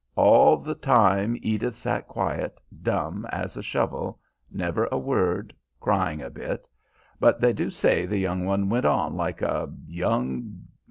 All 0.15 0.57
the 0.57 0.73
time 0.73 1.37
Edith 1.43 1.75
sat 1.75 2.07
quiet, 2.07 2.59
dumb 2.81 3.27
as 3.29 3.55
a 3.55 3.61
shovel, 3.61 4.19
never 4.51 4.85
a 4.91 4.97
word, 4.97 5.53
crying 5.79 6.23
a 6.23 6.31
bit; 6.31 6.67
but 7.19 7.39
they 7.39 7.53
do 7.53 7.69
say 7.69 8.07
the 8.07 8.17
young 8.17 8.43
one 8.43 8.67
went 8.67 8.85
on 8.87 9.15
like 9.15 9.43
a... 9.43 9.65
a 9.65 9.69
young 9.85 10.63